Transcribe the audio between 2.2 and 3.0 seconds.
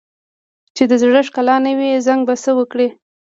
به څه وکړي؟